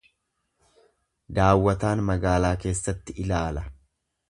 Daawwataan 1.39 2.03
magaalaa 2.09 2.53
keessa 2.67 2.97
ilaala. 3.27 3.67